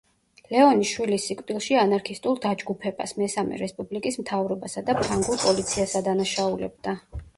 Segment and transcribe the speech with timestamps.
[0.51, 6.97] ლეონი შვილის სიკვდილში ანარქისტულ დაჯგუფებას, მესამე რესპუბლიკის მთავრობასა და ფრანგულ პოლიციას ადანაშაულებდა.